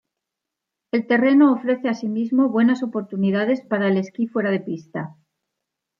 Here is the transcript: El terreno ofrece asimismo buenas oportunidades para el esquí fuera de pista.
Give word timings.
El 0.91 1.05
terreno 1.05 1.53
ofrece 1.53 1.87
asimismo 1.87 2.49
buenas 2.49 2.81
oportunidades 2.81 3.61
para 3.61 3.87
el 3.87 3.97
esquí 3.97 4.25
fuera 4.25 4.49
de 4.49 4.59
pista. 4.59 5.15